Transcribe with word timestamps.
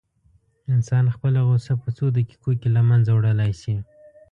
انسان 0.73 1.05
خپله 1.15 1.39
غوسه 1.47 1.73
په 1.81 1.89
څو 1.97 2.05
دقيقو 2.17 2.51
کې 2.59 2.69
له 2.75 2.81
منځه 2.89 3.11
وړلی 3.13 3.51
شي. 3.61 3.75